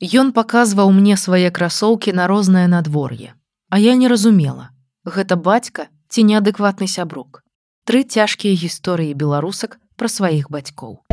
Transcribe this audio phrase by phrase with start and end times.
[0.00, 3.34] Ён паказваў мне свае красоўкі на рознае надвор'е.
[3.68, 4.72] А я не разумела.
[5.04, 7.44] Гэта бацька ці неадэкватны сябрук.
[7.84, 11.04] Тры цяжкія гісторыі беларусак пра сваіх бацькоў.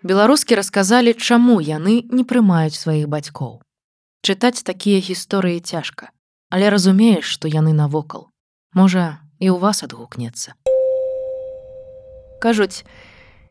[0.00, 3.60] Беларускі расказалі, чаму яны не прымаюць сваіх бацькоў.
[4.24, 6.08] Чытаць такія гісторыі цяжка,
[6.48, 8.28] але разумееш, што яны навокал.
[8.74, 10.56] Можа, і ў вас адгукнецца.
[12.40, 12.84] Кажуць,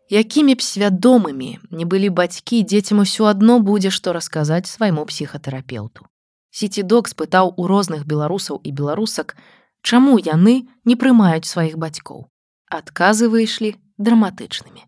[0.10, 6.08] якімі б свядомымі не былі бацькі, дзецям усё адно будзе, што расказаць свайму псіхатэрапеўту.
[6.50, 9.38] Сіцідок спытаў у розных беларусаў і беларусак,
[9.86, 12.26] чаму яны не прымаюць сваіх бацькоў.
[12.68, 14.84] Адказы выйшлі драматычнымі.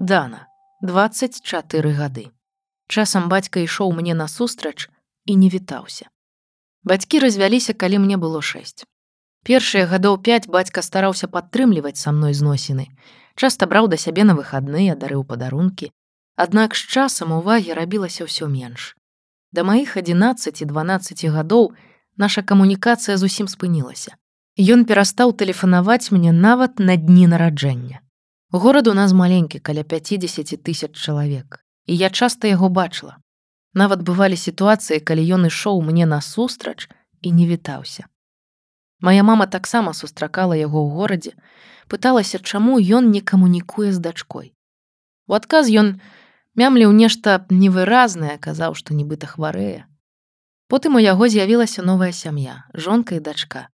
[0.00, 0.48] Дана,
[0.82, 2.32] 24 гады.
[2.90, 4.89] Часам бацька ішоў мне насустрач
[5.26, 6.08] і не вітаўся.
[6.84, 8.84] Бацькі развяліся, калі мне было 6.
[9.44, 12.88] Першыя гадоў 5 бацька стараўся падтрымліваць са мной зносіны.
[13.36, 15.92] Часта браў да сябе на выхадныя, дарыў падарункі.
[16.36, 18.96] Аднак з часам увагі рабілася ўсё менш.
[19.52, 21.72] Да маіх 11 і 12 гадоў
[22.16, 24.16] наша камунікацыя зусім спынілася.
[24.60, 28.00] Ён перастаў тэлефанаваць мне нават на дні нараджэння.
[28.52, 31.64] Горад у нас маленькі каля 50 тысяч чалавек.
[31.86, 33.16] І я часта яго бачыла.
[33.74, 36.88] Нават бывалі сітуацыі, калі ён ішоў мне насустрач
[37.22, 38.06] і не вітаўся.
[39.00, 41.32] Мая мама таксама сустракала яго ў горадзе,
[41.86, 44.52] пыталася, чаму ён не камунікуе з дачкой.
[45.30, 46.00] У адказ ён
[46.58, 49.86] мямліў нешта невыразнае, казаў, што нібыта хварэе.
[50.66, 53.68] Потым у яго з'явілася новая сям'я, жонка і дачка.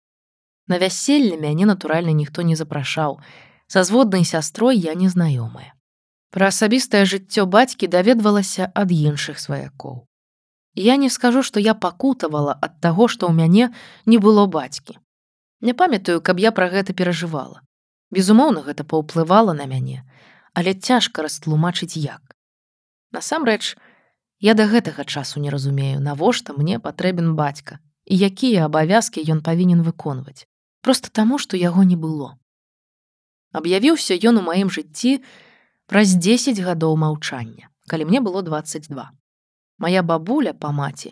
[0.67, 3.21] На вяселле мяне натуральна ніхто не запрашаў,
[3.73, 5.73] Са зводнай сястрой я незнаёмая.
[6.33, 10.01] Пра асабістае жыццё бацькі даведвалася ад іншых сваякоў.
[10.73, 13.69] Я не скажу, што я пакутавала ад таго, што ў мяне
[14.09, 14.97] не было бацькі.
[15.61, 17.61] Не памятаю, каб я пра гэта перажывала.
[18.09, 20.01] Безумоўна, гэта паўплывала на мяне,
[20.57, 22.33] але цяжка растлумачыць як.
[23.13, 23.77] Насамрэч,
[24.41, 29.85] я да гэтага часу не разумею, навошта мне патрэбен бацька і якія абавязкі ён павінен
[29.85, 30.49] выконваць.
[30.81, 32.35] Проста таму, што яго не было.
[33.53, 35.21] Аб'явіўся ён у маім жыцці
[35.93, 39.11] праз 10 гадоў маўчання, калі мне было 22.
[39.77, 41.11] Мая бабуля па маці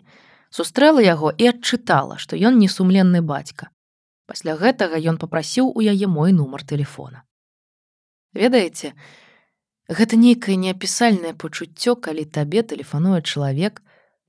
[0.50, 3.70] сустрэла яго і адчытала, што ён несумленны бацька.
[4.26, 7.22] Пасля гэтага ён попрасіў у яе мой нумар телефона.
[8.34, 8.90] Ведаеце,
[9.86, 13.78] гэта нейкае неапісальнае пачуццё, калі табе тэлефануе чалавек,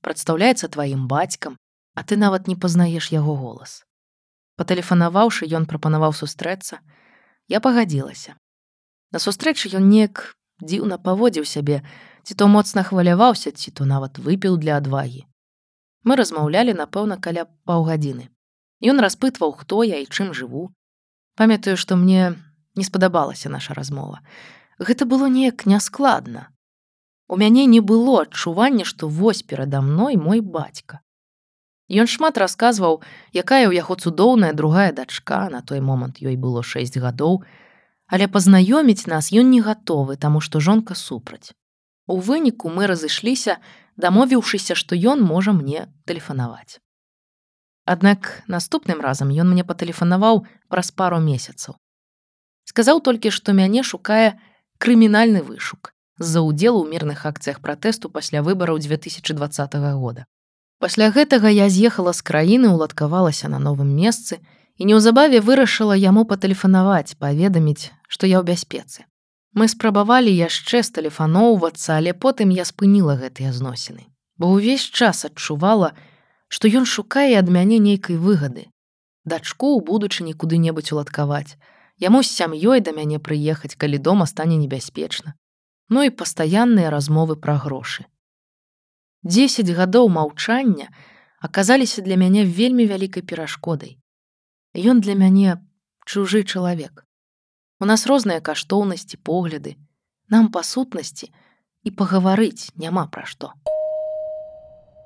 [0.06, 1.58] прадстаўляецца тваім бацькам,
[1.98, 3.82] а ты нават не пазнаеш яго голас.
[4.54, 6.78] Патэлефанаваўшы, ён прапанаваў сустрэцца,
[7.50, 8.38] Я пагадзілася.
[9.10, 11.82] На сустрэчы ён неяк дзіўна паводзіў сябе,
[12.22, 15.26] ці то моцна хваляваўся, ці то нават выпіў для адвагі.
[16.04, 18.28] Мы размаўлялі, напэўна, каля паўгадзіны.
[18.84, 20.70] Ён распытваў, хто я і чым жыву.
[21.36, 22.36] Памятаю, што мне
[22.76, 24.20] не спадабалася наша размова.
[24.78, 26.50] Гэта было неяк няскладна.
[27.28, 31.00] У мяне не было адчування, што вось перада мной мой бацька.
[31.88, 33.00] Ён шмат расказваў,
[33.32, 37.44] якая ў яго цудоўная другая дачка, на той момант ёй было 6 гадоў,
[38.14, 41.50] але пазнаёміць нас ён не гатовы, таму што жонка супраць.
[42.06, 43.58] У выніку мы разышліся,
[43.98, 46.78] дамовіўшыся, што ён можа мне тэлефанаваць.
[47.84, 51.74] Аднак наступным разам ён мне патэлефанаваў праз пару месяцаў.
[52.70, 54.38] Сказаў толькі, што мяне шукае
[54.78, 55.90] крымінальны вышук
[56.22, 60.30] з-за ўдзелу ў мірных акцыях пратэсту пасля выбараў 2020 года.
[60.78, 64.38] Пасля гэтага я з'ехала з краіны, уладкавалася на новым месцы
[64.78, 69.06] і неўзабаве вырашыла яму патэлефанаваць, паведаміць, што я ў бяспецы.
[69.54, 75.94] Мы спрабавалі яшчэ стэлефаноўвацца, але потым я спыніла гэтыя зносіны, бо ўвесь час адчувала,
[76.48, 78.66] што ён шукае ад мяне нейкай выгады.
[79.24, 81.54] Дачку ў будучыні куды-небудзь уладкаваць,
[82.02, 85.38] яму з сям'ёй да мяне прыехаць, калі дома стане небяспечна.
[85.88, 88.10] Ну і пастаянныя размовы пра грошы.
[89.22, 90.90] 10 гадоў маўчання
[91.40, 93.96] аказаліся для мяне вельмі вялікай перашкодай.
[94.74, 95.62] Ён для мяне
[96.04, 97.06] чужы чалавек.
[97.78, 99.78] У нас розныя каштоўнасці, погляды,
[100.26, 101.30] нам па сутнасці
[101.86, 103.54] і пагаварыць няма пра што.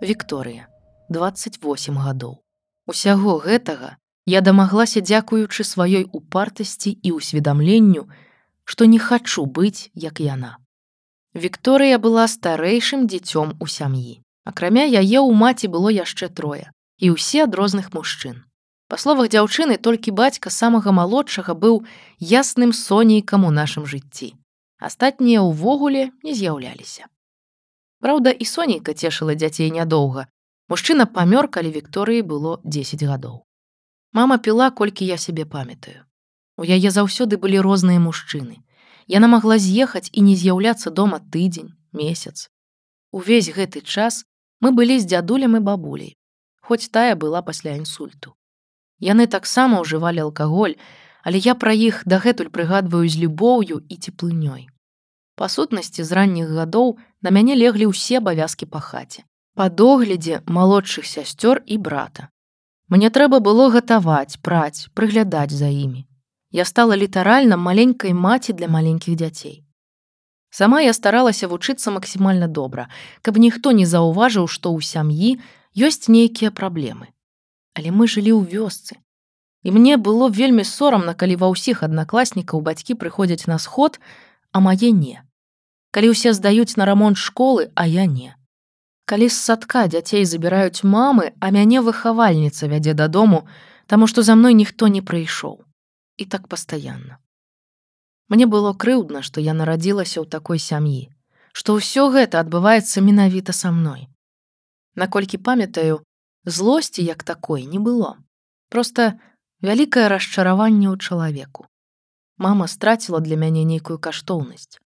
[0.00, 0.72] Вікторыя,
[1.12, 2.40] 28 гадоў.
[2.88, 8.08] Усяго гэтага я дамаглася дзякуючы сваёй упартасці і ўсведамленню,
[8.64, 10.56] што не хачу быць, як яна.
[11.36, 14.24] Вікторыя была старэйшым дзіцём у сям'і.
[14.48, 18.47] Акрамя яе ў маці было яшчэ трое і ўсе ад розных мужчын.
[18.88, 21.84] Па словах дзяўчыны толькі бацька самага малодшага быў
[22.18, 24.32] ясным сонейкам у нашым жыцці.
[24.80, 27.04] Астатнія ўвогуле не з'яўляліся.
[28.00, 30.24] Праўда, і сонейка цешыла дзяцей нядоўга.
[30.72, 33.44] Мужчына памёр, калі Вікторыі было 10 гадоў.
[34.12, 36.08] Мама піла, колькі я сябе памятаю.
[36.56, 38.64] У яе заўсёды былі розныя мужчыны.
[39.04, 42.48] Яна магла з'ехаць і не з'яўляцца дома тыдзень, месяц.
[43.12, 44.24] Увесь гэты час
[44.60, 46.16] мы былі з дзядулем і бабуляй,
[46.64, 48.37] хоць тая была пасля інсульту.
[48.98, 50.74] Яны таксама ўжывалі алкаголь,
[51.22, 54.66] але я пра іх дагэтуль прыгадваю з любоўю і цеплынёй.
[55.38, 59.22] Па сутнасці з ранніх гадоў на мяне леглі ўсе абавязкі па хаце.
[59.54, 62.28] Па доглядзе малодшых сясцёр і брата.
[62.88, 66.06] Мне трэба было гатаваць, праць, прыглядаць за імі.
[66.50, 69.62] Я стала літаральна маленькай маці для маленькіх дзяцей.
[70.50, 72.88] Сама я старалася вучыцца максімальна добра,
[73.22, 75.38] каб ніхто не заўважыў, што ў сям'і
[75.76, 77.12] ёсць нейкія праблемы
[77.78, 78.98] але мы жылі ў вёсцы.
[79.62, 84.02] І мне было вельмі сорамна, калі ва ўсіх аднакласнікаў бацькі прыходзяць на сход,
[84.50, 85.22] а мае не.
[85.94, 88.34] Калі ўсе здаюць на рамонт школы, а я не.
[89.06, 93.46] Калі з садка дзяцей забіраюць мамы, а мяне выхавальніца вядзе дадому,
[93.86, 95.62] таму што за мной ніхто не прыйшоў.
[96.18, 97.22] І так пастаянна.
[98.28, 101.08] Мне было крыўдна, што я нарадзілася ў такой сям'і,
[101.54, 104.10] што ўсё гэта адбываецца менавіта са мной.
[104.98, 106.02] Наколькі памятаю,
[106.50, 108.16] злосці як такой не было.
[108.68, 109.18] Просто
[109.60, 111.66] вялікае расчараванне ў чалавеку
[112.38, 114.78] мама страціла для мяне нейкую каштоўнасць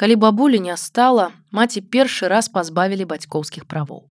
[0.00, 4.08] калі бабулі не стала маці першы раз пазбавілі бацькоўскіх правоў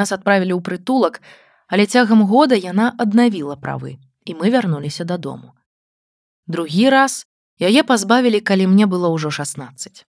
[0.00, 1.18] нас адправілі ў прытулак
[1.66, 5.50] але цягам года яна аднавіла правы і мы вярнуліся дадому
[6.46, 7.26] другі раз
[7.58, 10.06] яе пазбавілі калі мне было ўжо 16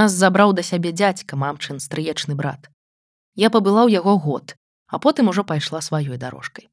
[0.00, 2.68] нас забраў да сябе дзядзька мамчын стрыечны брат.
[3.40, 4.56] Я пабыла ў яго год
[4.88, 6.68] а потым ужо пайшла сваёй дорожкай.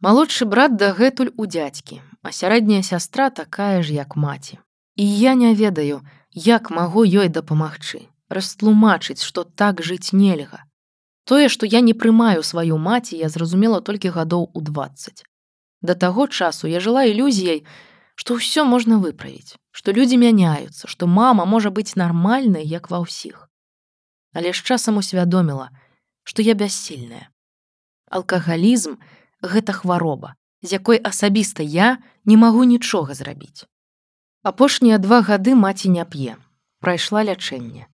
[0.00, 4.58] Малодшы брат дагэтуль у дзядзькі, а сярэдняя сястра такая ж, як маці.
[4.96, 6.00] І я не ведаю,
[6.32, 10.64] як магу ёй дапамагчы, растлумачыць, што так жыць нельга.
[11.28, 15.24] Тое, што я не прымаю сваю маці, я зразумела толькі гадоў у 20.
[15.82, 17.64] Да таго часу я жыла ілюзіяй,
[18.16, 23.52] што ўсё можна выправіць, што людзі мяняюцца, што мама можа быць нармальнай, як ва ўсіх.
[24.32, 25.68] Але з часам усвядоміла,
[26.24, 27.28] што я бяссільная
[28.10, 28.98] алкагалізм
[29.42, 33.64] гэта хвароба, з якой асабіста я не магу нічога зрабіць.
[34.42, 36.36] Апошнія два гады маці не п'е,
[36.80, 37.86] прайшла лячэнне.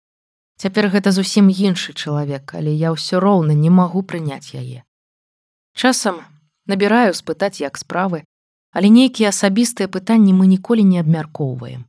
[0.58, 4.88] Цяпер гэта зусім іншы чалавек, але я ўсё роўна не магу прыняць яе.
[5.76, 6.24] Часам
[6.66, 8.24] набіраю спытаць як справы,
[8.72, 11.84] але нейкія асабістыя пытанні мы ніколі не абмяркоўваем.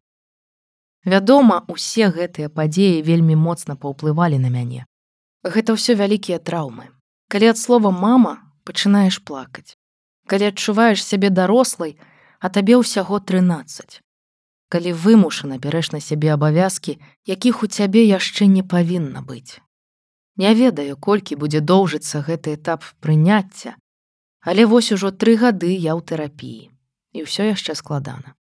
[1.07, 4.83] Вядома, усе гэтыя падзеі вельмі моцна паўплывалі на мяне.
[5.47, 6.91] Гэта ўсё вялікія траўмы.
[7.29, 9.75] Калі ад слова мама пачынаеш плакаць.
[10.31, 11.99] Калі адчуваеш сябе дарослай,
[12.39, 13.99] а табе ўсяго 13.
[14.71, 19.59] Калі вымушана бярэш на сябе абавязкі, якіх у цябе яшчэ не павінна быць.
[20.37, 23.75] Не ведаю, колькі будзе доўжыцца гэты этап прыняцця,
[24.47, 26.71] але вось ужо тры гады я ў тэрапіі
[27.17, 28.39] і ўсё яшчэ складана.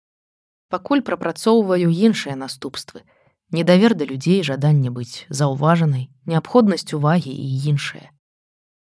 [0.69, 3.01] Пакуль прапрацоўваю іншыя наступствы,
[3.49, 8.13] недавер да людзей жаданне быць заўважанай, неабходнасць увагі і іншае.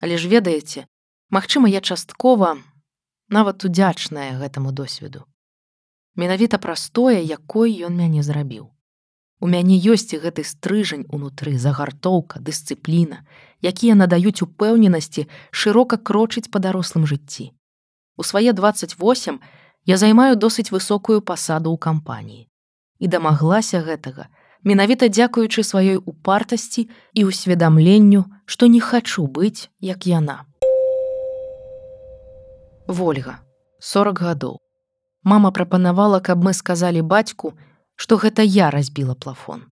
[0.00, 0.86] Але ж ведаеце,
[1.30, 2.58] магчыма, я часткова
[3.28, 5.26] нават удзячная гэтаму досведу.
[6.14, 8.70] Менавіта прастое, якой ён мяне зрабіў.
[9.38, 13.22] У мяне ёсць гэты стрыжань унутры загартоўка, дысцыпліна,
[13.62, 17.54] якія надаюць упэўненасці шырока крочыць па дарослым жыцці.
[18.18, 19.38] У свае 28
[19.86, 22.50] я займаю досыць высокую пасаду ў кампаніі
[22.98, 24.26] і дамаглася гэтага,
[24.64, 30.44] менавіта дзякуючы сваёй упартасці і ўсведамленню, што не хачу быць, як яна.
[32.86, 33.38] Вольга
[33.80, 34.58] 40 гадоў.
[35.22, 37.54] Мама прапанавала, каб мы сказалі бацьку,
[37.96, 39.68] што гэта я разбіла плафон.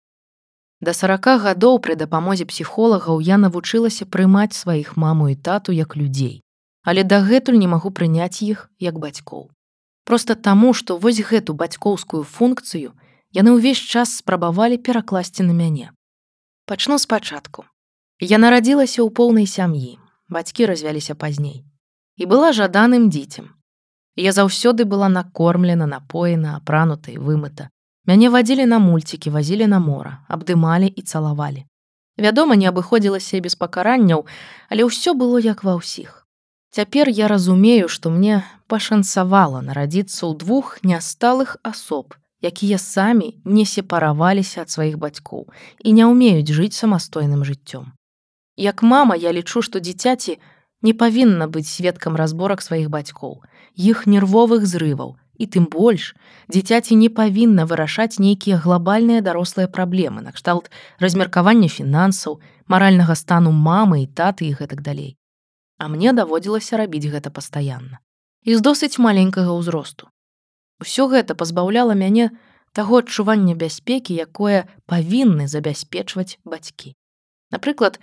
[0.82, 6.44] Да 40 гадоў пры дапамозе псіхолагаў я навучылася прымаць сваіх маму і тату як людзей,
[6.84, 9.48] але дагэтуль не магу прыняць іх як бацькоў.
[10.04, 12.92] Проста таму, што вось гэту бацькоўскую функцыю
[13.34, 15.92] яны ўвесь час спрабавалі перакласці на мяне.
[16.66, 17.66] Пачну спачатку.
[18.22, 20.00] Я нарадзілася ў поўнай сям'і,
[20.30, 21.66] бацькі развяліся пазней
[22.18, 23.58] і была жаданым дзіцем.
[24.16, 27.70] Я заўсёды была накормлена, напоена, апранута і вымыта.
[28.06, 31.66] Мяне вадзілі на мульцікі, вазілі на мора, абдымалі і цалавалі.
[32.18, 34.28] Вядома, не абыходзілася без пакаранняў,
[34.70, 36.28] але ўсё было як ва ўсіх.
[36.70, 42.14] Цяпер я разумею, што мне пашанцавала нарадзіцца ў двух нясталых асоб,
[42.44, 45.48] якія самі не сепараваліся ад сваіх бацькоў
[45.80, 47.96] і не ўмеюць жыць самастойным жыццём.
[48.60, 50.38] Як мама я лічу, што дзіцяці
[50.84, 53.42] не павінна быць сведкам разборак сваіх бацькоў,
[53.74, 56.14] іх нервовых зрываў, і тым больш
[56.52, 60.70] дзіцяці не павінна вырашаць нейкія глобальныя дарослыя праблемы, накшталт
[61.00, 65.18] размеркавання фінансаў, маральнага стану мамы і таты і гэтак далей.
[65.82, 68.00] А мне даводзілася рабіць гэта пастаянна.
[68.44, 70.13] І з досыць маленькага ўзросту.
[70.84, 72.36] Усё гэта пазбаўляла мяне
[72.76, 76.92] таго адчування бяспекі, якое павінны забяспечваць бацькі.
[77.56, 78.00] Напрыклад,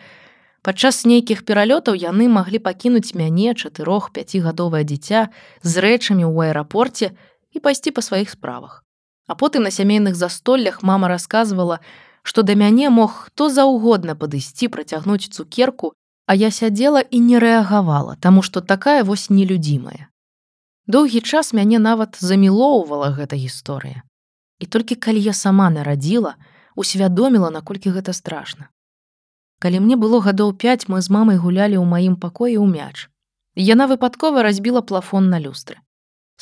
[0.64, 5.28] падчас нейкіх пералётаў яны маглі пакінуць мяне чатырох пяцігадовае дзіця
[5.60, 7.12] з рэчамі ў аэрапорце
[7.52, 8.80] і пайсці па сваіх справах.
[9.28, 11.80] А потым на сямейных застоллях мама расказвала,
[12.22, 15.92] што да мяне мог хто заўгодна падысці працягнуць цукерку,
[16.25, 20.09] а я сядзела і не рэагавала, таму што такая вось нелюдзімая.
[20.90, 24.02] Доўгі час мяне нават замілоўвала гэта гісторыя.
[24.59, 26.35] І толькі калі я сама нарадзіла,
[26.75, 28.66] усвядоміла, наколькі гэта страшна.
[29.62, 33.06] Калі мне было гадоў 5 мы з мамай гулялі ў маім пакоі ў мяч.
[33.54, 35.78] Яна выпадкова разбіла плафон на люстры.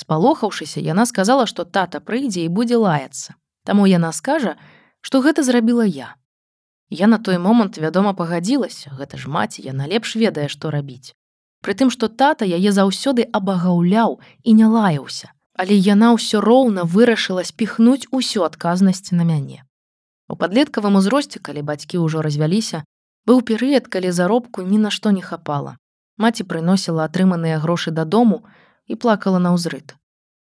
[0.01, 3.37] Спалохаўшыся, яна сказала, што тата прыйдзе і будзе лаяцца.
[3.69, 4.57] Таму яна скажа,
[5.05, 6.15] што гэта зрабіла я.
[6.89, 11.18] Я на той момант, вядома, пагадзілася, гэта ж маці, яна лепш ведае, што рабіць.
[11.61, 18.07] Прытым, што тата яе заўсёды абагаўляў і не лаяўся, але яна ўсё роўна вырашыла спіхнуць
[18.15, 19.67] усю адказнасць на мяне.
[20.31, 22.85] У падлеткавым узросце, калі бацькі ўжо развяліся,
[23.27, 25.75] быў перыяд, калі заробку ні на што не хапала.
[26.17, 28.45] Маці прыносіла атрыманыя грошы дадому,
[28.87, 29.99] і плакала на ўзрыт.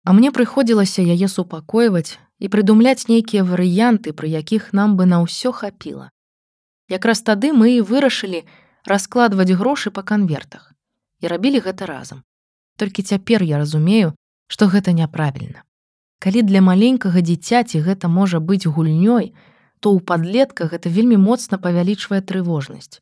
[0.05, 5.51] А мне прыходзілася яе супакойваць і прыдумляць нейкія варыянты, пры якіх нам бы на ўсё
[5.51, 6.09] хапіла.
[6.87, 8.45] Якраз тады мы і вырашылі
[8.85, 10.69] раскладваць грошы па канвертах
[11.19, 12.23] і рабілі гэта разам.
[12.77, 14.15] Толькі цяпер я разумею,
[14.47, 15.63] што гэта няправільна.
[16.19, 19.31] Калі для маленькага дзіцяці гэта можа быць гульнёй,
[19.79, 22.99] то ў падлетка гэта вельмі моцна павялічвае трывожнасць.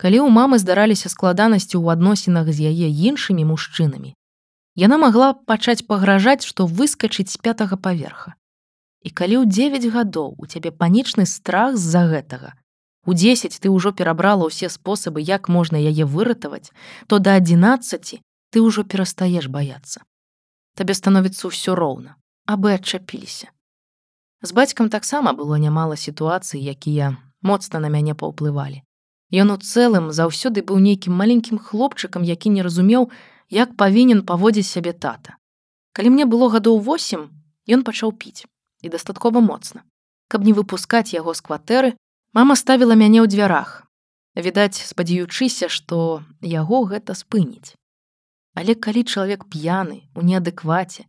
[0.00, 4.14] Калі ў мамы здараліся складанасці ў адносінах з яе іншымі мужчынамі,
[4.78, 8.38] яна магла пачаць пагражаць, што выскачыць з пятага паверха.
[9.02, 12.54] І калі ў 9 гадоў у цябе панічны страх з-за гэтага,
[13.08, 16.76] у 10 ты ўжо перабрала ўсе спосабы, як можна яе выратаваць,
[17.08, 18.20] то да 11
[18.52, 20.04] ты ўжо перастаеш баяцца.
[20.76, 23.48] Табе становіцца ўсё роўна, абы адчапіліся.
[24.44, 28.84] З бацькам таксама было нямала сітуацый, якія моцна на мяне паўплывалі.
[29.32, 33.08] Ён у цэлым заўсёды быў нейкім маленькім хлопчыкам, які не разумеў,
[33.48, 35.40] як павінен паводзіць сябе тата.
[35.96, 37.24] Калі мне было гадоў 8,
[37.72, 38.44] ён пачаў піць
[38.84, 39.80] і дастаткова моцна.
[40.28, 41.96] Каб не выпускаць яго з кватэры,
[42.32, 43.84] мама ставіла мяне ў дзвярах.
[44.34, 47.74] Відаць, спадзяючыся, што яго гэта спыніць.
[48.54, 51.06] Але калі чалавек п'яны, у неадэкваце,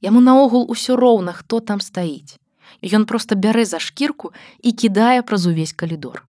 [0.00, 2.36] яму наогул усё роўна, хто там стаіць.
[2.80, 6.24] Ён проста бярэ за шкірку і кідае праз увесь калідор.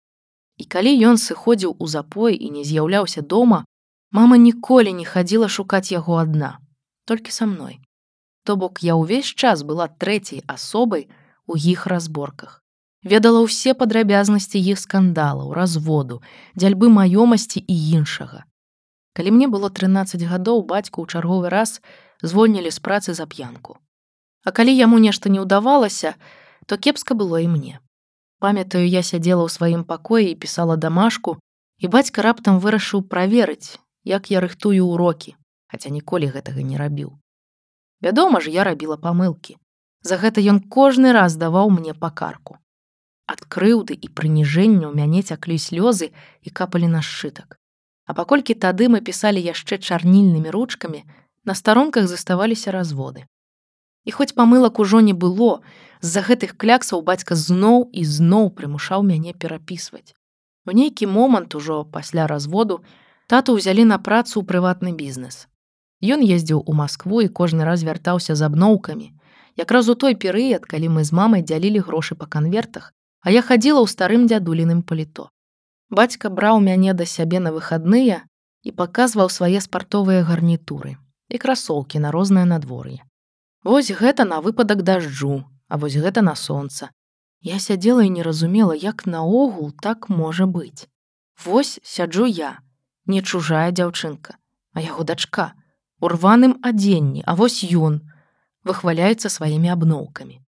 [0.57, 3.65] І калі ён сыходзіў у запой і не з'яўляўся дома,
[4.17, 6.59] Мама ніколі не хадзіла шукаць яго адна,
[7.05, 7.81] толькі са мной.
[8.49, 11.09] То бок я ўвесь час была трэцяй асобай
[11.47, 12.63] у іх разборках.
[13.07, 16.19] Ведала ўсе падрабязнасці іх скандалаў, разводу,
[16.59, 18.43] дзяльбы маёмасці і іншага.
[19.15, 21.79] Калі мне было 13 гадоў бацьку ў чарговы раз
[22.27, 23.79] звольнілі з працы за п'янку.
[24.43, 26.19] А калі яму нешта не ўдавалася,
[26.67, 27.79] то кепска было і мне.
[28.43, 31.39] Памятаю, я сядзела ў сваім пакоі і пісала дамашку,
[31.79, 35.39] і бацька раптам вырашыў праверыць, як я рыхтую ўрокі,
[35.71, 37.15] хаця ніколі гэтага не рабіў.
[38.03, 39.63] Вядома ж, я рабіла памылкі.
[40.03, 42.59] За гэта ён кожны раз даваў мне пакарку.
[43.27, 47.59] Ад крыўды і прыніжэння ў мяне цяклі слёзы і капалі на сшытак.
[48.07, 51.03] А паколькі тады мы пісалі яшчэ чарнільнымі ручкамі,
[51.45, 53.27] на старонках заставаліся разводы.
[54.07, 55.63] І хоць памылак ужо не было,
[56.01, 60.15] з-за гэтых кляксаў бацька зноў і зноў прымушаў мяне перапісваць.
[60.67, 62.83] У нейкі момант ужо пасля разводу
[63.27, 65.47] тату ўзялі на працу ў прыватны бізнес.
[66.03, 69.11] Ён ездзіў у Маскву і кожны раз вяртаўся з абноўкамі.
[69.57, 72.93] Якраз у той перыяд, калі мы з мамай дзялілі грошы па канвертах,
[73.27, 75.27] а я хадзіла ў старым дзядуліным паліто.
[75.91, 78.23] Бацька браў мяне да сябе на выхадныя
[78.63, 80.95] і паказваў свае спартовыя гарнітуры
[81.35, 83.03] і красоўкі на рознае надвор'е.
[83.67, 86.95] Вось гэта на выпадак дажджу, а вось гэта на сонца.
[87.43, 90.87] Я сядзела і не разумела, як наогул так можа быць.
[91.45, 92.63] Вось сяджу я,
[93.07, 94.39] не чужая дзяўчынка,
[94.73, 95.51] а яго дачка,
[95.99, 98.03] у рваным адзенні, а вось ён
[98.63, 100.46] выхваляецца сваімі абноўкамі.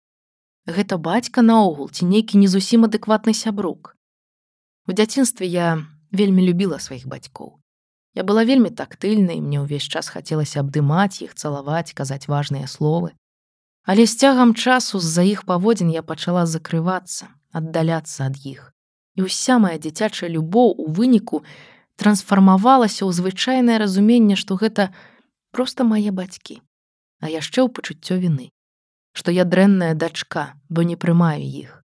[0.68, 3.96] Гэта бацька наогул ці нейкі не зусім адэкватны сябрук.
[4.84, 5.80] У дзяцінстве я
[6.12, 7.56] вельмі любіла сваіх бацькоў.
[8.12, 13.16] Я была вельмі тактыльнай, мне ўвесь час хацелася абдымаць іх, цалаваць, казаць важныя словы.
[13.88, 18.76] Але з цягам часу з-за іх паводзін я пачала закрывацца, аддаляцца ад іх.
[19.16, 21.40] І ўся моя дзіцячая любоў у выніку
[21.96, 24.92] трансфармавалася ў звычайнае разуменне, што гэта
[25.48, 26.60] проста мае бацькі,
[27.24, 28.52] а яшчэ ў пачуццё віны,
[29.18, 31.82] што я дрэнная дачка, бо не прымаю іх.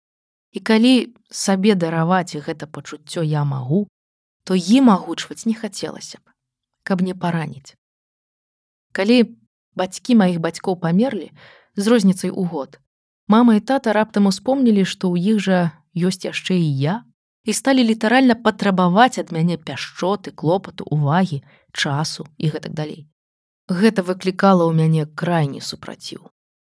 [0.55, 0.95] І калі
[1.35, 3.81] сабе дараваць гэта пачуццё я магу,
[4.47, 6.31] то ім агучваць не хацелася б.
[6.87, 7.75] каб не параніць.
[8.95, 9.17] Калі
[9.75, 11.33] бацькі маіх бацькоў памерлі
[11.75, 12.79] з розніцай у год,
[13.27, 15.59] мама і тата раптам успомнілі, што ў іх жа
[15.99, 16.95] ёсць яшчэ і я
[17.47, 21.43] і сталі літаральна патрабаваць ад мяне пяшчоты, клопату, увагі,
[21.75, 23.11] часу і гэтак далей.
[23.67, 26.31] Гэта выклікала ў мяне крайні супраціў.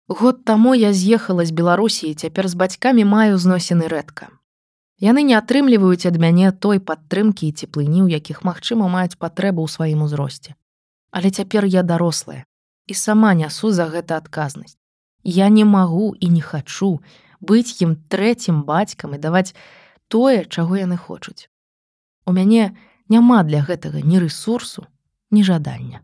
[0.09, 4.29] Год таму я з'ехала з Беларусі і цяпер з бацькамі маю зносіны рэдка.
[4.99, 9.69] Яны не атрымліваюць ад мяне той падтрымкі і цеплыні, у якіх магчыма маюць патрэбу ў
[9.71, 10.55] сваім узросце.
[11.11, 12.45] Але цяпер я дарослая
[12.87, 14.79] і сама нясу за гэта адказнасць.
[15.23, 16.99] Я не магу і не хачу
[17.41, 19.55] быць ім трэцім бацькам і даваць
[20.09, 21.51] тое, чаго яны хочуць.
[22.27, 22.75] У мяне
[23.09, 24.87] няма для гэтага ні рэсурсу,
[25.31, 26.03] ні жадання.